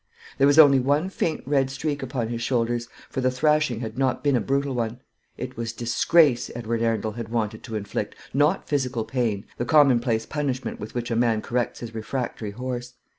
There 0.39 0.47
was 0.47 0.57
only 0.57 0.79
one 0.79 1.09
faint 1.09 1.43
red 1.45 1.69
streak 1.69 2.01
upon 2.01 2.29
his 2.29 2.41
shoulders, 2.41 2.87
for 3.07 3.21
the 3.21 3.29
thrashing 3.29 3.81
had 3.81 3.99
not 3.99 4.23
been 4.23 4.35
a 4.35 4.41
brutal 4.41 4.73
one. 4.73 4.99
It 5.37 5.55
was 5.55 5.73
disgrace 5.73 6.49
Edward 6.55 6.81
Arundel 6.81 7.11
had 7.11 7.29
wanted 7.29 7.61
to 7.65 7.75
inflict, 7.75 8.15
not 8.33 8.67
physical 8.67 9.05
pain, 9.05 9.45
the 9.59 9.63
commonplace 9.65 10.25
punishment 10.25 10.79
with 10.79 10.95
which 10.95 11.11
a 11.11 11.15
man 11.15 11.43
corrects 11.43 11.81
his 11.81 11.93
refractory 11.93 12.49
horse. 12.49 12.95